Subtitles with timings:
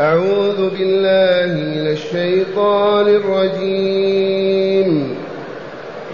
[0.00, 5.14] أعوذ بالله من الشيطان الرجيم.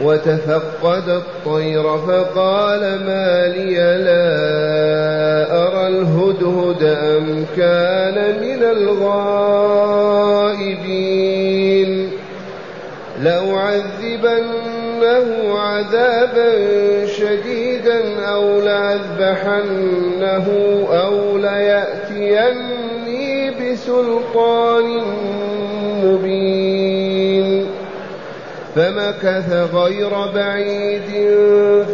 [0.02, 3.74] وتفقد الطير فقال ما لي
[4.04, 9.30] لا أرى الهدهد أم كان من الغائبين.
[13.22, 15.26] لأعذبنه
[15.58, 16.52] عذابا
[17.06, 20.46] شديدا أو لأذبحنه
[20.92, 22.69] أو ليأتيني
[23.80, 25.00] بسلطان
[26.04, 27.66] مبين
[28.76, 31.38] فمكث غير بعيد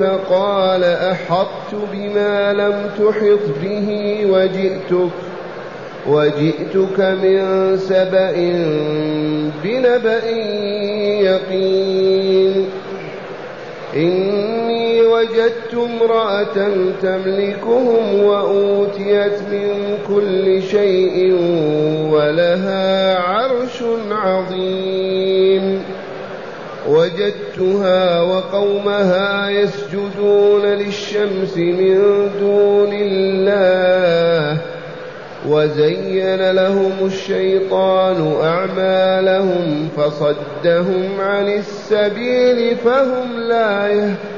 [0.00, 5.10] فقال أحطت بما لم تحط به وجئتك
[6.08, 8.32] وجئتك من سبأ
[9.64, 10.26] بنبأ
[11.20, 12.66] يقين
[13.96, 14.35] إني
[15.16, 16.70] وجدت امرأة
[17.02, 21.32] تملكهم وأوتيت من كل شيء
[22.10, 25.82] ولها عرش عظيم.
[26.88, 34.75] وجدتها وقومها يسجدون للشمس من دون الله.
[35.48, 43.88] وزين لهم الشيطان أعمالهم فصدهم عن السبيل فهم لا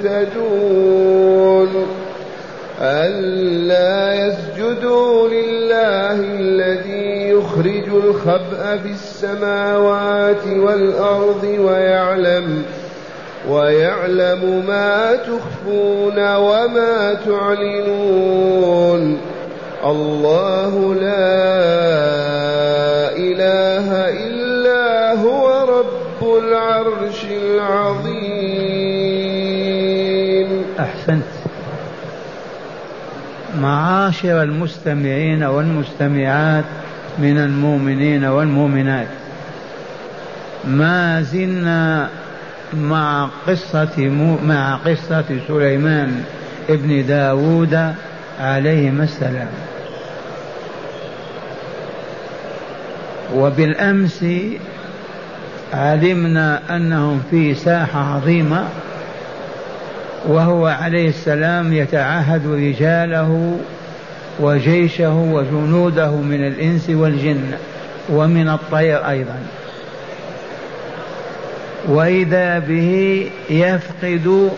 [0.04, 1.86] يهتدون.
[2.80, 12.62] ألا يسجدوا لله الذي يخرج الخبأ في السماوات والأرض ويعلم
[13.50, 19.18] ويعلم ما تخفون وما تعلنون.
[19.84, 21.38] الله لا
[23.16, 23.86] إله
[24.26, 25.44] إلا هو
[25.78, 28.48] رب العرش العظيم.
[30.80, 31.22] أحسنت.
[33.60, 36.64] معاشر المستمعين والمستمعات
[37.18, 39.08] من المؤمنين والمؤمنات
[40.64, 42.08] ما زلنا
[42.74, 44.10] مع قصة
[44.44, 46.22] مع قصة سليمان
[46.68, 47.94] ابن داود
[48.40, 49.48] عليهما السلام.
[53.34, 54.24] وبالأمس
[55.74, 58.64] علمنا أنهم في ساحة عظيمة
[60.26, 63.58] وهو عليه السلام يتعهد رجاله
[64.40, 67.50] وجيشه وجنوده من الإنس والجن
[68.08, 69.38] ومن الطير أيضا.
[71.88, 74.50] وإذا به يفقد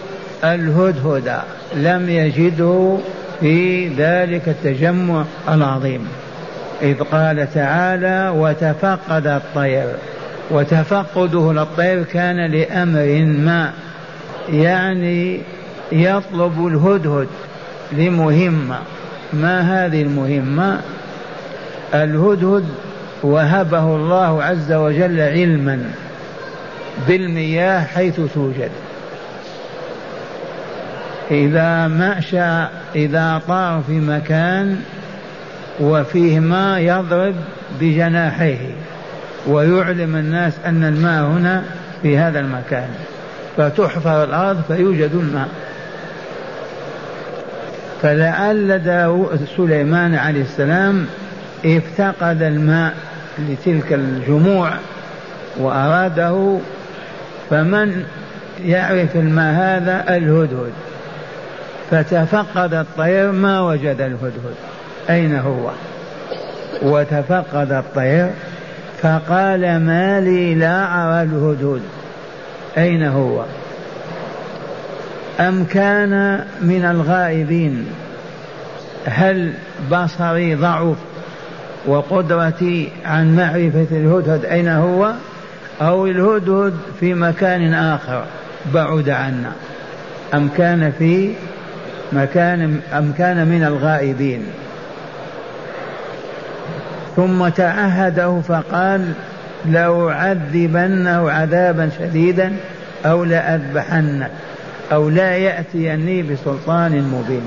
[0.44, 1.40] الهدهد
[1.76, 2.96] لم يجده
[3.40, 6.08] في ذلك التجمع العظيم.
[6.82, 9.86] إذ قال تعالى وتفقد الطير.
[10.50, 13.72] وتفقده للطير كان لأمر ما
[14.48, 15.40] يعني
[15.92, 17.28] يطلب الهدهد
[17.92, 18.78] لمهمة.
[19.32, 20.80] ما هذه المهمة؟
[21.94, 22.64] الهدهد
[23.22, 25.84] وهبه الله عز وجل علما
[27.08, 28.70] بالمياه حيث توجد.
[31.30, 34.80] إذا مشى إذا طار في مكان
[35.80, 37.34] وفيه ماء يضرب
[37.80, 38.70] بجناحيه
[39.46, 41.62] ويعلم الناس أن الماء هنا
[42.02, 42.88] في هذا المكان.
[43.56, 45.48] فتحفر الأرض فيوجد الماء.
[48.02, 48.80] فلعل
[49.56, 51.06] سليمان عليه السلام
[51.64, 52.94] افتقد الماء
[53.38, 54.72] لتلك الجموع
[55.58, 56.58] وأراده.
[57.50, 58.04] فمن
[58.64, 60.72] يعرف الماء هذا؟ الهدهد.
[61.90, 64.54] فتفقد الطير ما وجد الهدهد.
[65.10, 65.70] أين هو؟
[66.82, 68.30] وتفقد الطير
[69.02, 71.82] فقال ما لي لا أرى الهدهد
[72.78, 73.44] أين هو؟
[75.40, 77.86] أم كان من الغائبين؟
[79.04, 79.52] هل
[79.90, 80.96] بصري ضعف
[81.86, 85.12] وقدرتي عن معرفة الهدهد أين هو؟
[85.80, 88.24] أو الهدهد في مكان آخر
[88.74, 89.52] بعد عنا.
[90.34, 91.32] أم كان في
[92.12, 94.42] مكان أم كان من الغائبين؟
[97.20, 99.12] ثم تعهده فقال
[99.66, 102.52] لأعذبنه عذابا شديدا
[103.06, 104.28] أو لأذبحنه
[104.92, 107.42] أو لا يأتيني بسلطان مبين.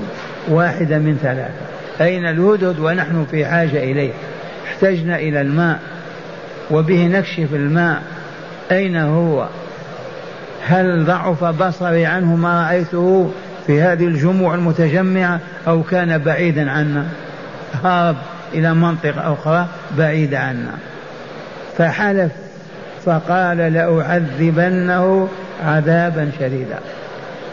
[0.48, 1.64] واحدة من ثلاثة.
[2.00, 4.12] أين الهدهد ونحن في حاجة إليه؟
[4.66, 5.78] احتجنا إلى الماء
[6.70, 8.02] وبه نكشف الماء.
[8.72, 9.48] أين هو؟
[10.66, 13.30] هل ضعف بصري عنه ما رأيته
[13.66, 17.06] في هذه الجموع المتجمعة أو كان بعيدا عنا؟
[17.84, 18.16] هرب
[18.54, 19.66] إلى منطقة أخرى
[19.98, 20.74] بعيدة عنا.
[21.78, 22.32] فحلف
[23.04, 25.28] فقال لأعذبنه
[25.64, 26.78] عذابا شديدا.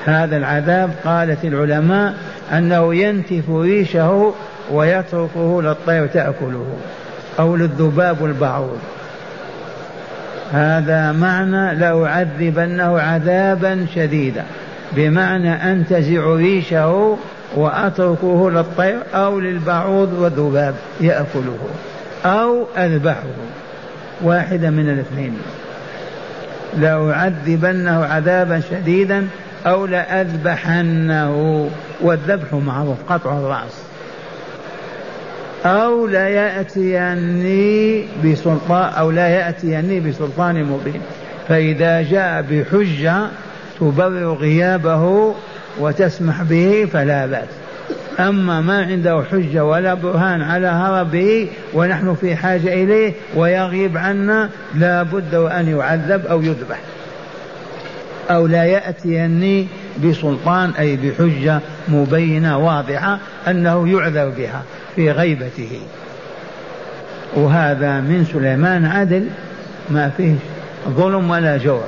[0.05, 2.13] هذا العذاب قالت العلماء
[2.53, 4.33] أنه ينتف ريشه
[4.71, 6.67] ويتركه للطير تأكله
[7.39, 8.79] أو للذباب والبعوض
[10.51, 14.43] هذا معنى لأعذبنه عذابا شديدا.
[14.91, 17.17] بمعنى أنتزع ريشه
[17.55, 21.57] وأتركه للطير أو للبعوض والذباب يأكله
[22.25, 23.23] أو أذبحه.
[24.21, 25.37] واحدة من الاثنين.
[26.77, 29.27] لأعذبنه عذابا شديدا
[29.65, 31.69] أو لأذبحنه.
[32.01, 33.81] والذبح معروف قطع الرأس.
[35.65, 41.01] أو لا يأتيني بسلطان أو لا يأتيني بسلطان مبين.
[41.47, 43.27] فإذا جاء بحجة
[43.79, 45.33] تبرر غيابه
[45.79, 47.47] وتسمح به فلا بأس.
[48.19, 55.03] أما ما عنده حجة ولا برهان على هربه ونحن في حاجة إليه ويغيب عنا لا
[55.03, 56.79] بد وأن يعذب أو يذبح.
[58.29, 59.67] أو لا يأتيني
[60.03, 64.63] بسلطان أي بحجة مبينة واضحة أنه يعذر بها
[64.95, 65.79] في غيبته.
[67.33, 69.27] وهذا من سليمان عدل
[69.89, 70.35] ما فيه
[70.89, 71.83] ظلم ولا جور.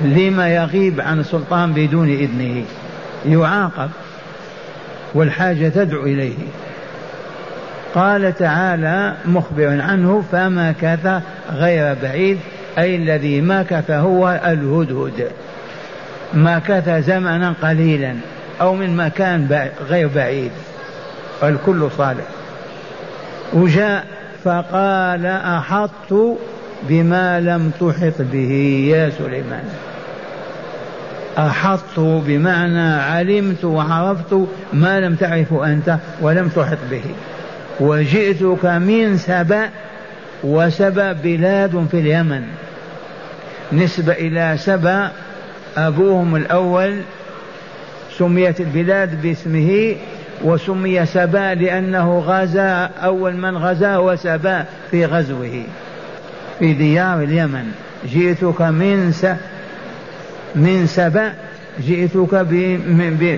[0.00, 2.64] لما يغيب عن السلطان بدون إذنه.
[3.26, 3.90] يعاقب
[5.14, 6.34] والحاجة تدعو إليه.
[7.94, 11.20] قال تعالى مخبرا عنه فمكث
[11.52, 12.38] غير بعيد
[12.78, 15.30] أي الذي مكث هو الهدهد.
[16.34, 18.14] مكث زمنا قليلا
[18.60, 20.50] أو من مكان غير بعيد.
[21.42, 22.24] الكل صالح.
[23.52, 24.06] وجاء
[24.44, 26.38] فقال أحطت
[26.82, 28.52] بما لم تحط به
[28.90, 29.64] يا سليمان.
[31.38, 34.34] أحطت بمعنى علمت وعرفت
[34.72, 37.02] ما لم تعرف أنت ولم تحط به.
[37.80, 39.68] وجئتك من سبأ
[40.44, 42.42] وسبأ بلاد في اليمن.
[43.72, 45.10] نسبة إلى سبأ
[45.76, 47.00] أبوهم الأول
[48.18, 49.96] سميت البلاد باسمه
[50.44, 55.62] وسمي سبأ لأنه غزا أول من غزا وسبأ في غزوه.
[56.58, 57.72] في ديار اليمن.
[58.06, 59.26] جئتك من س
[60.54, 61.32] من سبأ
[61.80, 62.52] جئتك ب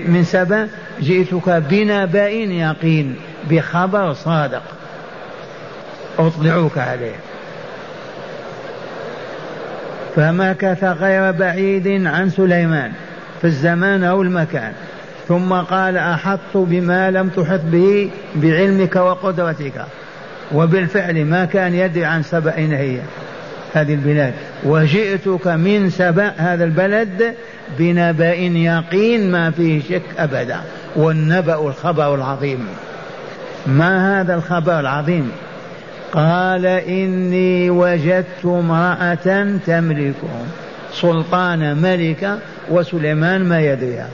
[0.07, 0.67] من سبأ
[1.01, 3.15] جئتك بنبأ يقين
[3.49, 4.63] بخبر صادق.
[6.19, 7.15] أطلعوك عليه.
[10.15, 12.91] فمكث غير بعيد عن سليمان
[13.41, 14.73] في الزمان أو المكان.
[15.27, 19.85] ثم قال أحط بما لم تحط به بعلمك وقدرتك.
[20.53, 22.99] وبالفعل ما كان يدري عن سبأ أين هي
[23.73, 24.33] هذه البلاد.
[24.63, 27.35] وجئتك من سبأ هذا البلد
[27.79, 30.59] بنبأ يقين ما فيه شك أبدا.
[30.95, 32.67] والنبأ الخبر العظيم.
[33.67, 35.31] ما هذا الخبر العظيم؟
[36.11, 40.47] قال إني وجدت امرأة تملكهم
[40.93, 42.39] سلطان ملكة
[42.69, 44.09] وسليمان ما يدريها.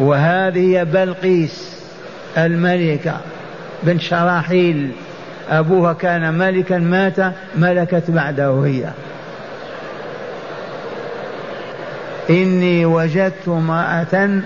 [0.00, 1.80] وهذه بلقيس
[2.38, 3.20] الملكة.
[3.82, 4.90] بنت شراحيل
[5.50, 8.90] أبوها كان ملكا مات ملكت بعده هي.
[12.30, 14.42] إني وجدت امرأة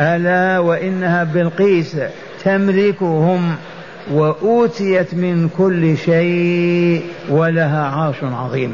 [0.00, 1.96] ألا وإنها بلقيس
[2.44, 3.56] تملكهم
[4.12, 8.72] وأوتيت من كل شيء ولها عرش عظيم.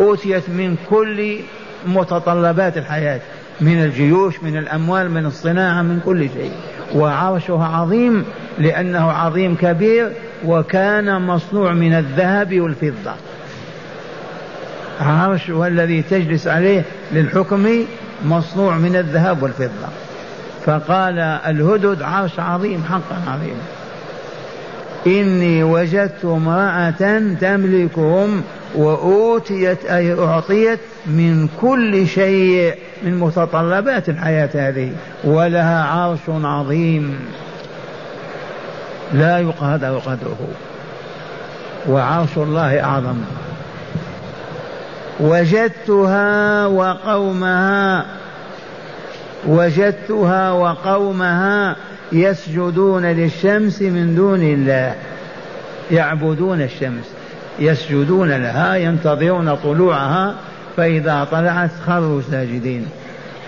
[0.00, 1.36] أوتيت من كل
[1.86, 3.20] متطلبات الحياة
[3.60, 6.52] من الجيوش من الأموال من الصناعة من كل شيء.
[6.94, 8.24] وعرشها عظيم
[8.58, 10.12] لأنه عظيم كبير
[10.44, 13.12] وكان مصنوع من الذهب والفضة.
[15.00, 16.82] عرشها الذي تجلس عليه
[17.12, 17.84] للحكم
[18.24, 19.88] مصنوع من الذهب والفضة.
[20.66, 23.56] فقال الهدد عرش عظيم حقا عظيم.
[25.06, 28.42] إني وجدت امرأة تملكهم
[28.74, 34.92] وأوتيت أي أعطيت من كل شيء من متطلبات الحياة هذه
[35.24, 37.18] ولها عرش عظيم.
[39.12, 40.48] لا يقدر قدره
[41.88, 43.16] وعرش الله أعظم.
[45.20, 48.04] وجدتها وقومها.
[49.46, 51.76] وجدتها وقومها
[52.12, 54.94] يسجدون للشمس من دون الله.
[55.90, 57.04] يعبدون الشمس.
[57.58, 60.34] يسجدون لها ينتظرون طلوعها.
[60.76, 62.86] فإذا طلعت خروا ساجدين.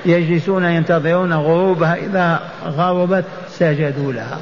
[0.07, 1.95] يجلسون ينتظرون غروبها.
[1.95, 4.39] إذا غربت سجدوا لها.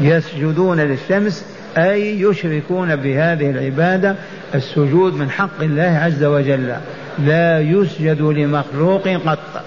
[0.00, 1.44] يسجدون للشمس
[1.78, 4.14] أي يشركون بهذه العبادة
[4.54, 6.74] السجود من حق الله عز وجل.
[7.18, 9.64] لا يسجد لمخلوق قط.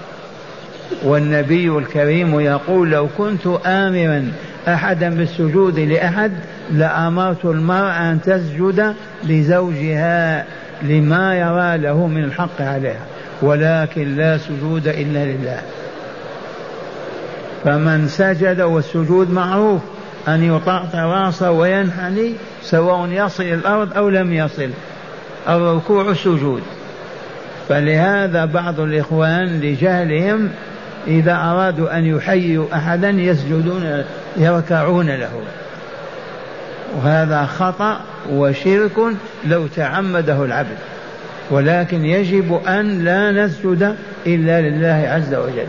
[1.04, 4.32] والنبي الكريم يقول لو كنت آمرا
[4.68, 6.32] أحدا بالسجود لأحد
[6.72, 10.46] لأمرت المرأة أن تسجد لزوجها
[10.82, 13.06] لما يرى له من الحق عليها.
[13.42, 15.62] ولكن لا سجود إلا لله.
[17.63, 19.82] فمن سجد والسجود معروف
[20.27, 24.70] أن يطأطئ راسه وينحني سواء يصل الأرض أو لم يصل.
[25.50, 26.62] الركوع السجود
[27.70, 30.50] فلهذا بعض الإخوان لجهلهم
[31.08, 34.03] إذا أرادوا أن يحيوا أحدا يسجدون
[34.38, 35.32] يركعون له.
[36.96, 38.00] وهذا خطأ
[38.30, 38.98] وشرك
[39.46, 40.77] لو تعمده العبد.
[41.51, 43.96] ولكن يجب أن لا نسجد
[44.27, 45.68] إلا لله عز وجل.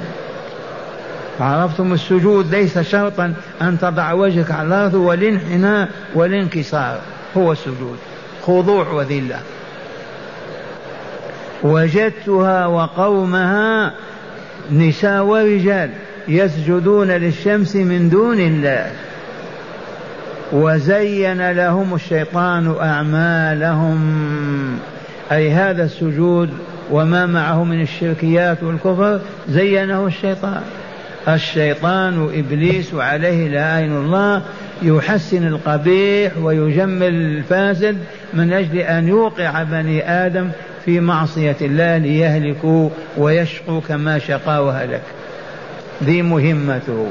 [1.41, 7.01] عرفتم السجود ليس شرطا أن تضع وجهك على الأرض والانحناء والانكسار.
[7.37, 7.99] هو السجود.
[8.43, 9.39] خضوع وذلة.
[11.63, 13.95] وجدتها وقومها
[14.73, 15.91] نساء ورجال
[16.29, 18.91] يسجدون للشمس من دون الله.
[20.53, 23.99] وزين لهم الشيطان أعمالهم.
[25.33, 26.51] أي هذا السجود
[26.91, 30.63] وما معه من الشركيات والكفر زينه الشيطان.
[31.29, 34.43] الشيطان إبليس عليه لعين الله
[34.83, 37.99] يحسن القبيح ويجمل الفاسد
[38.35, 40.51] من أجل أن يوقع بني آدم
[40.85, 45.03] في معصية الله ليهلكوا ويشقوا كما شقى وهلك.
[46.05, 47.09] ذي مهمته.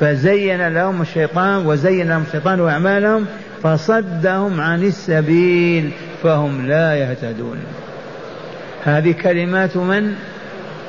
[0.00, 3.26] فزين لهم الشيطان وزين لهم الشيطان أعمالهم
[3.62, 5.90] فصدهم عن السبيل
[6.22, 7.58] فهم لا يهتدون.
[8.84, 10.14] هذه كلمات من؟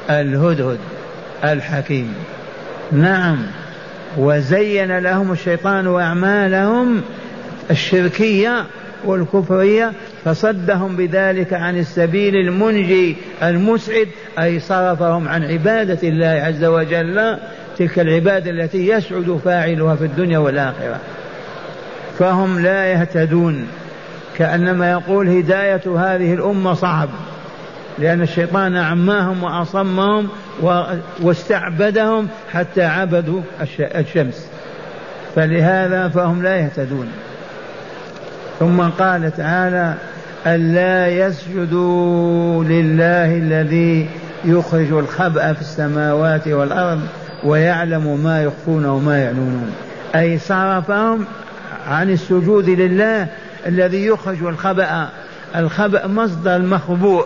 [0.09, 0.79] الهدهد
[1.43, 2.13] الحكيم.
[2.91, 3.37] نعم.
[4.17, 7.01] وزين لهم الشيطان أعمالهم
[7.71, 8.65] الشركية
[9.05, 9.91] والكفرية
[10.25, 14.07] فصدهم بذلك عن السبيل المنجي المسعد
[14.39, 17.37] أي صرفهم عن عبادة الله عز وجل
[17.77, 20.99] تلك العبادة التي يسعد فاعلها في الدنيا والآخرة.
[22.19, 23.67] فهم لا يهتدون
[24.37, 27.09] كأنما يقول هداية هذه الأمة صعب.
[28.01, 30.27] لأن الشيطان عماهم وأصمهم
[31.21, 33.41] واستعبدهم حتى عبدوا
[33.79, 34.47] الشمس.
[35.35, 37.07] فلهذا فهم لا يهتدون.
[38.59, 39.93] ثم قال تعالى
[40.47, 44.09] ألا يسجدوا لله الذي
[44.45, 47.01] يخرج الخبأ في السماوات والأرض
[47.43, 49.71] ويعلم ما يخفون وما يعلنون.
[50.15, 51.25] أي صرفهم
[51.87, 53.27] عن السجود لله
[53.67, 55.09] الذي يخرج الخبأ.
[55.55, 57.25] الخبأ مصدر المخبوء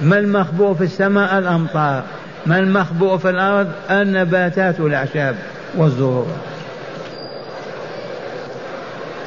[0.00, 2.04] ما المخبوء في السماء؟ الأمطار.
[2.46, 5.36] ما المخبوء في الأرض؟ النباتات والأعشاب
[5.76, 6.26] والزهور.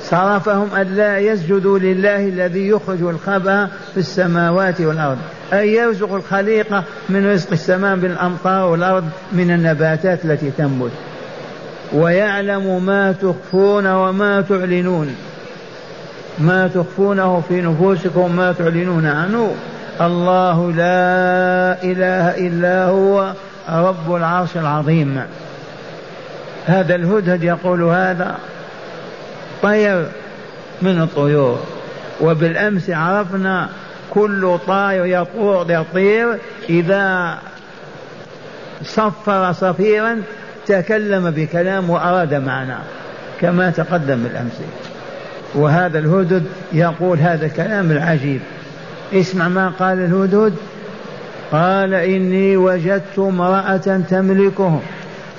[0.02, 5.18] صرفهم ألا يسجدوا لله الذي يخرج الخبأ في السماوات والأرض.
[5.54, 10.92] أي يرزق الخليقة من رزق السماء بالأمطار والأرض من النباتات التي تنبت.
[11.94, 15.16] ويعلم ما تخفون وما تعلنون.
[16.40, 19.56] ما تخفونه في نفوسكم ما تعلنون عنه.
[20.02, 23.34] الله لا إله إلا هو
[23.70, 25.22] رب العرش العظيم.
[26.66, 28.36] هذا الهدهد يقول هذا
[29.62, 30.06] طير
[30.82, 31.60] من الطيور
[32.22, 33.70] وبالأمس عرفنا
[34.10, 36.38] كل طائر يطور يطير
[36.70, 37.38] إذا
[38.84, 40.22] صفر صفيرا
[40.68, 42.76] تكلم بكلام وأراد معنى
[43.42, 44.62] كما تقدم بالأمس.
[45.56, 48.42] وهذا الهدد يقول هذا الكلام العجيب.
[49.14, 50.54] اسمع ما قال الهدهد.
[51.52, 54.82] قال إني وجدت امرأة تملكهم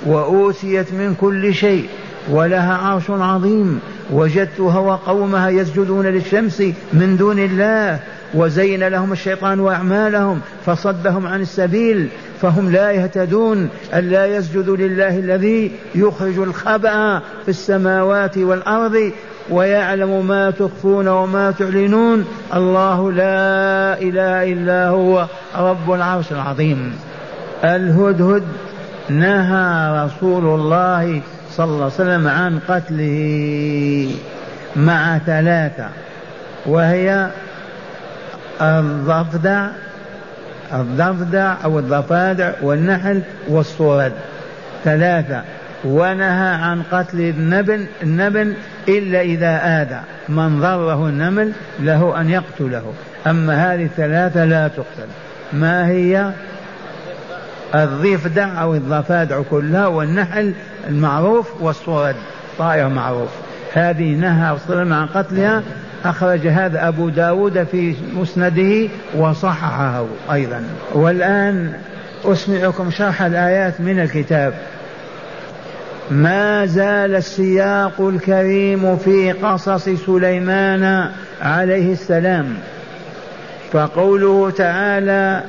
[0.05, 1.85] وأوتيت من كل شيء
[2.29, 3.79] ولها عرش عظيم.
[4.11, 6.61] وجدتها وقومها يسجدون للشمس
[6.93, 7.99] من دون الله.
[8.33, 12.07] وزين لهم الشيطان أعمالهم فصدهم عن السبيل
[12.41, 13.69] فهم لا يهتدون.
[13.93, 19.11] ألا يسجدوا لله الذي يخرج الخبأ في السماوات والأرض
[19.51, 22.25] ويعلم ما تخفون وما تعلنون.
[22.53, 25.25] الله لا إله إلا هو
[25.57, 26.95] رب العرش العظيم.
[27.63, 28.43] الهدهد
[29.09, 34.11] نهى رسول الله صلى الله عليه وسلم عن قتله
[34.75, 35.87] مع ثلاثة
[36.65, 37.29] وهي
[38.61, 39.67] الضفدع
[40.73, 44.11] الضفدع أو الضفادع والنحل والصورد.
[44.83, 45.41] ثلاثة.
[45.85, 48.53] ونهى عن قتل النبل النبل
[48.87, 50.01] إلا إذا آذى.
[50.29, 52.93] من ضره النمل له أن يقتله.
[53.27, 55.09] أما هذه الثلاثة لا تقتل.
[55.53, 56.31] ما هي؟
[57.75, 60.53] الضفدع أو الضفادع كلها والنحل
[60.89, 62.15] المعروف والصورد
[62.57, 63.29] طائر معروف.
[63.73, 65.63] هذه نهى صلى عن قتلها.
[66.05, 70.63] أخرج هذا أبو داود في مسنده وصححه أيضا.
[70.93, 71.73] والآن
[72.25, 74.53] أسمعكم شرح الآيات من الكتاب.
[76.11, 81.09] ما زال السياق الكريم في قصص سليمان
[81.41, 82.55] عليه السلام.
[83.73, 85.43] فقوله تعالى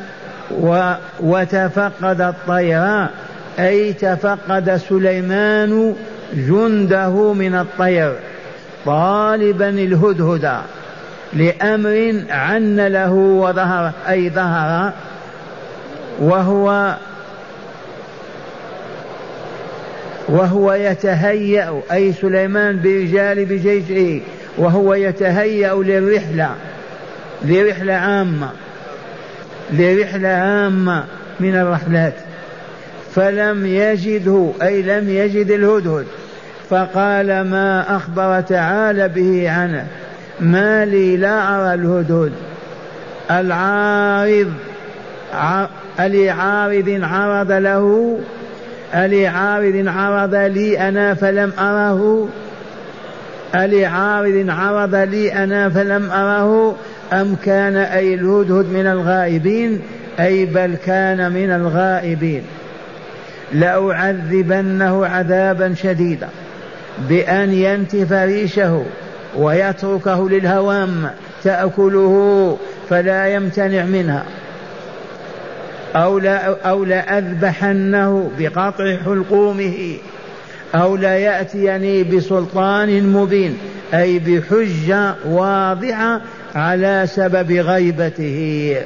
[0.61, 3.07] و وتفقد الطير
[3.59, 5.95] أي تفقد سليمان
[6.35, 8.13] جنده من الطير
[8.87, 10.57] طالبا الهدهد
[11.33, 14.93] لأمر عن له وظهر أي ظهر
[16.21, 16.97] وهو
[20.33, 24.21] وهو يتهيأ أي سليمان برجال بجيشه
[24.59, 26.55] وهو يتهيأ للرحلة
[27.45, 28.51] لرحلة عامة
[29.73, 31.05] لرحلة عامة
[31.41, 32.15] من الرحلات.
[33.15, 36.07] فلم يجده أي لم يجد الهدهد.
[36.71, 39.87] فقال ما أخبر تعالى به عنه
[40.41, 42.33] ما لي لا أرى الهدهد.
[43.31, 44.53] العارض
[46.01, 48.19] ألعارض عرض له
[48.95, 52.29] ألعارض عرض لي أنا فلم أره.
[53.55, 56.77] ألعارض عرض لي أنا فلم أره.
[57.13, 59.81] أم كان أي الهدهد من الغائبين؟
[60.21, 62.43] أي بل كان من الغائبين.
[63.53, 66.29] لأعذبنه عذابا شديدا
[67.09, 68.85] بأن ينتف ريشه
[69.37, 71.11] ويتركه للهوام
[71.45, 72.57] تأكله
[72.91, 74.25] فلا يمتنع منها.
[75.97, 79.97] أو لا أو لأذبحنه بقطع حلقومه
[80.75, 83.59] أو لا يأتيني بسلطان مبين
[83.95, 86.21] أي بحجة واضحة
[86.55, 88.77] على سبب غيبته.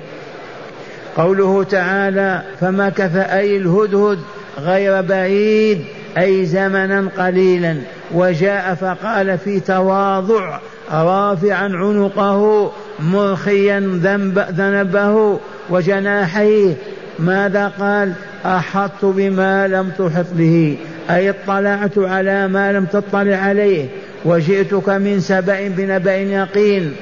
[1.17, 4.19] قوله تعالى فمكث أي الهدهد
[4.59, 5.85] غير بعيد
[6.19, 7.77] أي زمنا قليلا
[8.15, 10.59] وجاء فقال في تواضع
[10.93, 15.39] رافعا عنقه مرخيا ذنب ذنبه
[15.71, 16.75] وجناحيه
[17.19, 18.13] ماذا قال؟
[18.47, 20.79] أحطت بما لم تحط به
[21.11, 23.87] أي اطلعت على ما لم تطلع عليه
[24.25, 26.97] وجئتك من سبأ بنبأ يقين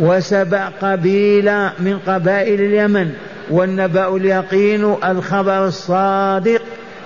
[0.00, 3.10] وسبأ قبيلة من قبائل اليمن
[3.50, 6.62] والنبأ اليقين الخبر الصادق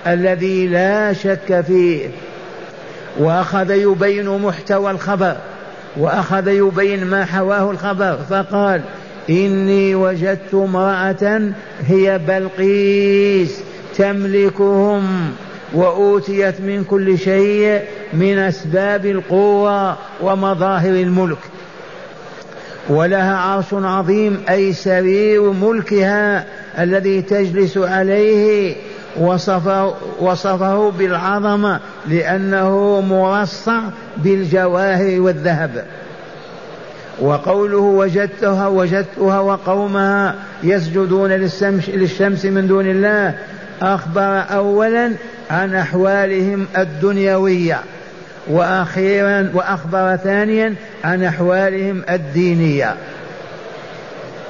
[0.07, 2.07] الذي لا شك فيه.
[3.19, 5.35] وأخذ يبين محتوى الخبر
[5.97, 8.81] وأخذ يبين ما حواه الخبر فقال
[9.29, 11.41] إني وجدت امرأة
[11.87, 13.59] هي بلقيس
[13.97, 15.31] تملكهم
[15.73, 17.81] وأوتيت من كل شيء
[18.13, 21.37] من أسباب القوة ومظاهر الملك.
[22.89, 26.45] ولها عرش عظيم أي سرير ملكها
[26.79, 28.75] الذي تجلس عليه
[29.19, 33.81] وصفه, وصفه بالعظمة لأنه مرصع
[34.17, 35.85] بالجواهر والذهب.
[37.19, 41.31] وقوله وجدتها وجدتها وقومها يسجدون
[41.87, 43.35] للشمس, من دون الله
[43.81, 45.11] أخبر أولا
[45.51, 47.79] عن أحوالهم الدنيوية
[48.47, 52.95] وأخيرا وأخبر ثانيا عن أحوالهم الدينية.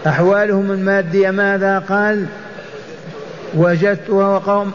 [0.08, 2.26] أحوالهم المادية ماذا قال؟
[3.56, 4.72] وجدتها وقوم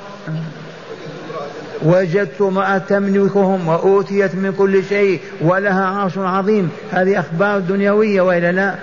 [1.83, 6.71] وجدت امرأة تملكهم وأوتيت من كل شيء ولها عرش عظيم.
[6.91, 8.75] هذه أخبار دنيوية وإلا لا؟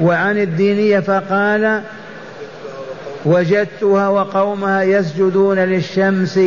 [0.00, 1.82] وعن الدينية فقال
[3.24, 6.40] وجدتها وقومها يسجدون للشمس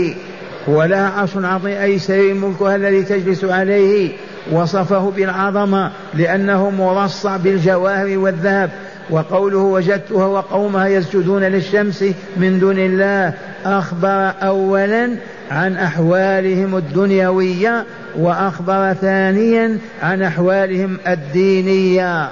[0.68, 1.78] ولها عرش عظيم.
[1.78, 4.12] أي سرير ملكها الذي تجلس عليه
[4.52, 8.70] وصفه بالعظمة لأنه مرصع بالجواهر والذهب.
[9.10, 12.06] وقوله وجدتها وقومها يسجدون للشمس
[12.38, 13.34] من دون الله.
[13.66, 15.16] أخبر أولا
[15.52, 17.86] عن أحوالهم الدنيوية
[18.18, 22.30] وأخبر ثانيا عن أحوالهم الدينية.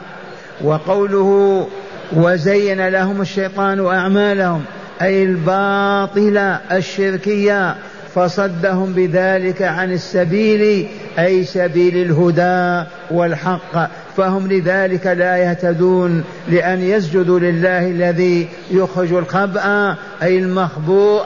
[0.62, 1.68] وقوله
[2.14, 4.64] وزين لهم الشيطان أعمالهم
[5.02, 7.76] أي الباطلة الشركية.
[8.16, 10.88] فصدهم بذلك عن السبيل
[11.20, 13.90] أي سبيل الهدى والحق.
[14.18, 21.24] فهم لذلك لا يهتدون لأن يسجدوا لله الذي يخرج الخبأ أي المخبوء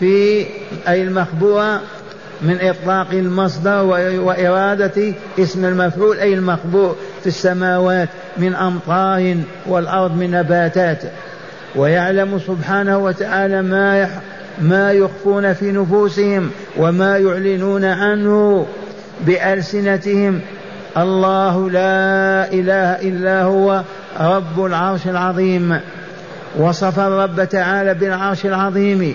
[0.00, 0.46] في
[0.88, 1.78] أي المخبوء
[2.42, 3.82] من إطلاق المصدر
[4.20, 9.36] وإرادة اسم المفعول أي المخبوء في السماوات من أمطار
[9.66, 11.02] والأرض من نباتات.
[11.76, 14.10] ويعلم سبحانه وتعالى ما يح
[14.62, 18.66] ما يخفون في نفوسهم وما يعلنون عنه
[19.26, 20.40] بألسنتهم.
[20.96, 23.82] الله لا إله إلا هو
[24.20, 25.80] رب العرش العظيم.
[26.56, 29.14] وصف الرب تعالى بالعرش العظيم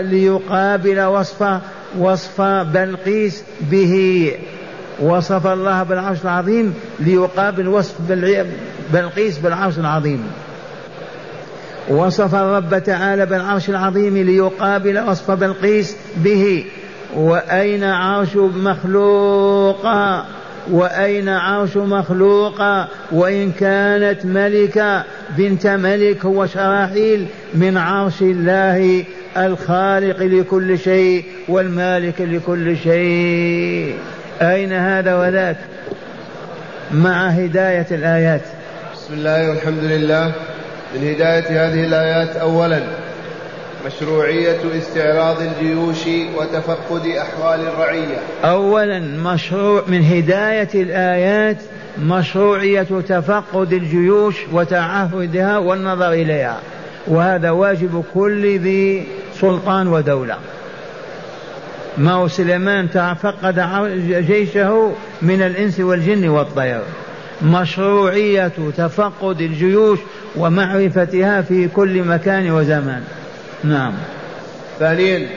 [0.00, 1.60] ليقابل وصف
[1.98, 4.32] وصف بلقيس به.
[5.00, 7.94] وصف الله بالعرش العظيم ليقابل وصف
[8.92, 10.24] بلقيس بالعرش العظيم.
[11.88, 16.64] وصف الرب تعالى بالعرش العظيم ليقابل وصف بلقيس به
[17.14, 19.86] وأين عرش مخلوق؟
[20.70, 22.60] وأين عرش مخلوق؟
[23.12, 25.04] وإن كانت ملكة
[25.38, 29.04] بنت ملك هو شراحيل من عرش الله
[29.36, 33.94] الخالق لكل شيء والمالك لكل شيء.
[34.42, 35.56] أين هذا وذاك؟
[36.92, 38.42] مع هداية الآيات.
[38.94, 40.32] بسم الله والحمد لله.
[40.94, 42.82] من هداية هذه الآيات أولا
[43.86, 48.18] مشروعية استعراض الجيوش وتفقد أحوال الرعية.
[48.44, 51.56] أولا مشروع من هداية الآيات
[51.98, 56.60] مشروعية تفقد الجيوش وتعهدها والنظر إليها.
[57.06, 59.06] وهذا واجب كل ذي
[59.40, 60.36] سلطان ودولة.
[61.98, 63.60] ما سليمان تفقد
[64.26, 66.82] جيشه من الإنس والجن والطير.
[67.42, 69.98] مشروعية تفقد الجيوش
[70.36, 73.02] ومعرفتها في كل مكان وزمان.
[73.64, 73.92] نعم.
[74.78, 75.28] ثانيا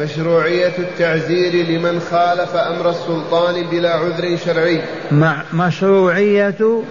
[0.00, 4.80] مشروعية التعزير لمن خالف أمر السلطان بلا عذر شرعي.
[5.12, 6.82] مع مشروعية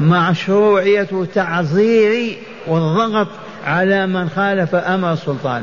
[0.00, 3.28] مشروعية تعزير والضغط
[3.66, 5.62] على من خالف أمر السلطان.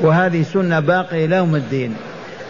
[0.00, 1.96] وهذه سنة باقية لهم الدين.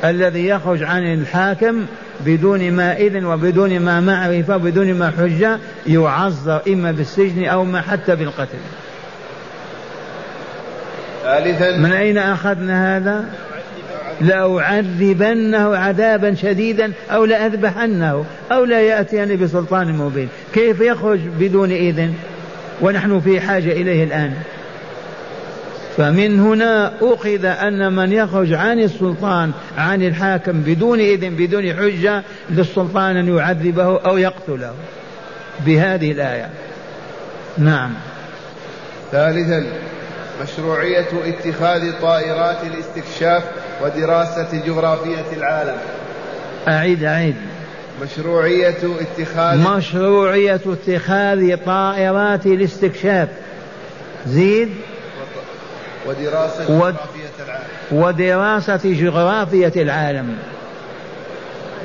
[0.04, 1.86] الذي يخرج عن الحاكم
[2.26, 8.16] بدون ما إذن وبدون ما معرفة بدون ما حجة يعذر إما بالسجن أو ما حتى
[8.16, 8.58] بالقتل.
[11.22, 13.24] ثالثا من أين أخذنا هذا؟
[14.20, 20.28] لأعذبنه عذابا شديدا أو لأذبحنه أو لا يأتيني بسلطان مبين.
[20.54, 22.14] كيف يخرج بدون إذن؟
[22.80, 24.34] ونحن في حاجة إليه الآن.
[25.96, 33.16] فمن هنا أخذ أن من يخرج عن السلطان عن الحاكم بدون إذن بدون حجة للسلطان
[33.16, 34.72] أن يعذبه أو يقتله.
[35.66, 36.50] بهذه الآية.
[37.58, 37.94] نعم.
[39.12, 39.66] ثالثا
[40.42, 43.42] مشروعية اتخاذ طائرات الاستكشاف
[43.82, 45.76] ودراسة جغرافية العالم.
[46.68, 47.36] أعيد أعيد.
[48.02, 53.28] مشروعية اتخاذ مشروعية اتخاذ طائرات الاستكشاف.
[54.26, 54.68] زيد؟
[56.06, 56.78] ودراسة و...
[56.78, 57.66] جغرافية العالم.
[57.92, 60.36] ودراسة جغرافية العالم.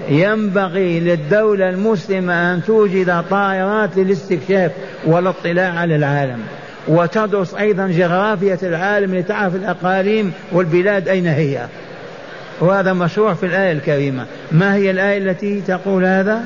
[0.09, 4.71] ينبغي للدولة المسلمة أن توجد طائرات للاستكشاف
[5.05, 6.39] والاطلاع على العالم.
[6.87, 11.67] وتدرس أيضا جغرافية العالم لتعرف الأقاليم والبلاد أين هي.
[12.59, 14.25] وهذا مشروع في الآية الكريمة.
[14.51, 16.43] ما هي الآية التي تقول هذا؟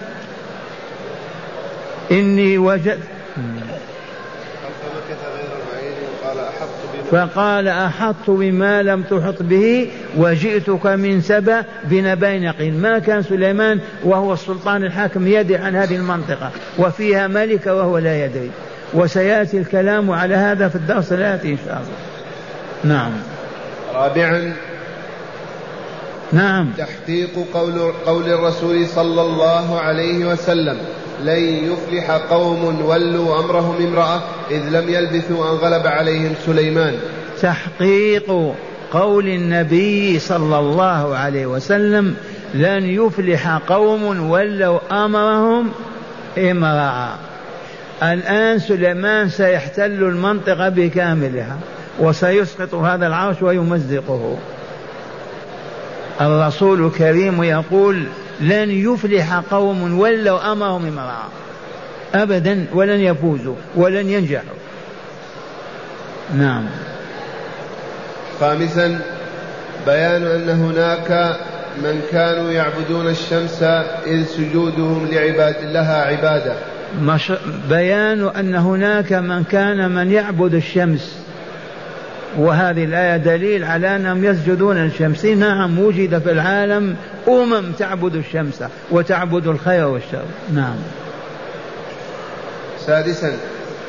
[2.11, 2.99] إني وجدت
[7.11, 14.33] فقال أحطت بما لم تحط به وجئتك من سبأ بنبأ يقين ما كان سليمان وهو
[14.33, 18.51] السلطان الحاكم يدري عن هذه المنطقة وفيها ملك وهو لا يدري.
[18.93, 22.95] وسيأتي الكلام على هذا في الدرس الآتي إن شاء الله.
[22.95, 23.11] نعم.
[23.93, 24.53] رابعا
[26.31, 26.69] نعم.
[26.77, 30.77] تحقيق قول قول الرسول صلى الله عليه وسلم
[31.23, 31.39] لن
[31.71, 36.95] يفلح قوم ولوا أمرهم امرأة إذ لم يلبثوا أن غلب عليهم سليمان.
[37.41, 38.55] تحقيق
[38.93, 42.15] قول النبي صلى الله عليه وسلم
[42.53, 45.71] لن يفلح قوم ولوا أمرهم
[46.37, 47.09] امرأة.
[48.03, 51.57] الآن سليمان سيحتل المنطقة بكاملها
[51.99, 54.37] وسيسقط هذا العرش ويمزقه.
[56.21, 58.03] الرسول الكريم يقول
[58.41, 61.44] لن يفلح قوم ولوا أمرهم امرأة.
[62.13, 64.55] ابدا ولن يفوزوا ولن ينجحوا
[66.33, 66.65] نعم.
[68.39, 68.99] خامسا
[69.85, 71.37] بيان أن هناك
[71.77, 73.63] من كانوا يعبدون الشمس
[74.07, 76.53] إذ سجودهم لعباد لها عبادة.
[77.01, 77.33] مش
[77.69, 81.15] بيان أن هناك من كان من يعبد الشمس.
[82.37, 86.95] وهذه الآية دليل على أنهم يسجدون الشمس نعم وجد في العالم
[87.27, 90.25] أمم تعبد الشمس وتعبد الخير والشر.
[90.53, 90.75] نعم.
[92.87, 93.31] سادسا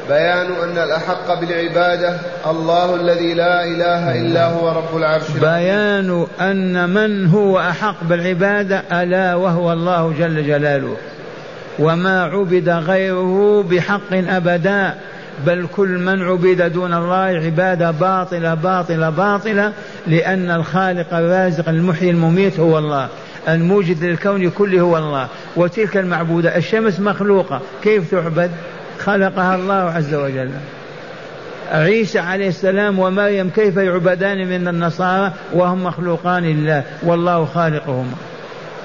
[0.09, 2.19] بيان أن الأحق بالعبادة
[2.51, 5.31] الله الذي لا إله إلا هو رب العرش.
[5.31, 10.97] بيان أن من هو أحق بالعبادة ألا وهو الله جل جلاله.
[11.79, 14.95] وما عبد غيره بحق أبدا
[15.47, 19.73] بل كل من عبد دون الله عبادة باطلة باطلة باطلة
[20.07, 23.09] لأن الخالق الرازق المحيي المميت هو الله
[23.49, 25.29] الموجد للكون كله هو الله.
[25.57, 28.51] وتلك المعبودة الشمس مخلوقة كيف تعبد؟
[28.99, 30.51] خلقها الله عز وجل.
[31.73, 38.15] عيسى عليه السلام ومريم كيف يعبدان من النصارى وهم مخلوقان لله والله خالقهما.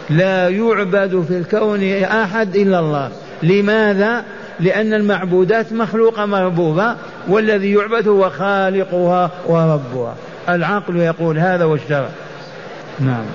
[0.09, 3.09] لا يعبد في الكون أحد إلا الله.
[3.43, 4.23] لماذا؟
[4.59, 6.95] لأن المعبودات مخلوقة مربوبة
[7.27, 10.15] والذي يعبد هو خالقها وربها.
[10.49, 12.09] العقل يقول هذا والشرع.
[12.99, 13.25] نعم.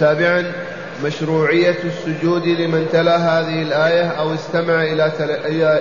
[0.00, 0.44] سابعا
[1.04, 5.12] مشروعية السجود لمن تلا هذه الآية أو استمع إلى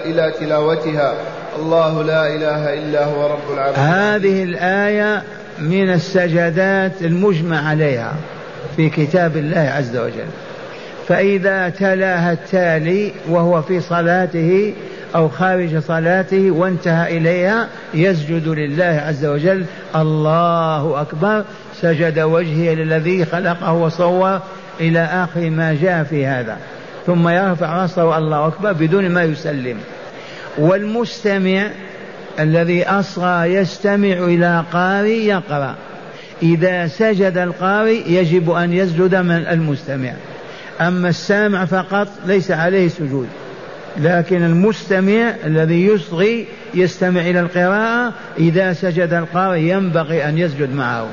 [0.05, 1.13] إلى تلاوتها.
[1.59, 3.79] الله لا إله إلا هو رب العالمين.
[3.79, 5.23] هذه الآية
[5.59, 8.13] من السجدات المجمع عليها
[8.75, 10.27] في كتاب الله عز وجل.
[11.07, 14.73] فإذا تلاها التالي وهو في صلاته
[15.15, 19.65] أو خارج صلاته وانتهى إليها يسجد لله عز وجل.
[19.95, 21.43] الله أكبر.
[21.81, 24.39] سجد وجهه للذي خلقه وصور.
[24.79, 26.57] إلى آخر ما جاء في هذا.
[27.05, 29.77] ثم يرفع رأسه الله أكبر بدون ما يسلم.
[30.57, 31.67] والمستمع
[32.39, 35.75] الذي أصغى يستمع إلى قارئ يقرأ.
[36.43, 40.13] إذا سجد القارئ يجب أن يسجد من المستمع.
[40.81, 43.27] أما السامع فقط ليس عليه سجود.
[43.97, 48.13] لكن المستمع الذي يصغي يستمع إلى القراءة.
[48.39, 51.07] إذا سجد القارئ ينبغي أن يسجد معه.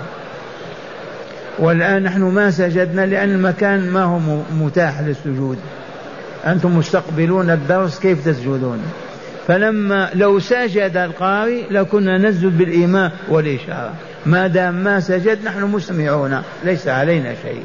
[1.59, 4.19] والآن نحن ما سجدنا لأن المكان ما هو
[4.53, 5.59] متاح للسجود.
[6.47, 8.83] أنتم مستقبلون الدرس كيف تسجدون؟
[9.47, 13.95] فلما لو سجد القارئ لكنا نسجد بالإيمان والإشارة.
[14.27, 17.65] ما دام ما سجد نحن مستمعون ليس علينا شيء.